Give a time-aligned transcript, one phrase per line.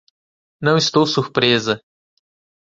[0.59, 1.79] Não estou surpresa.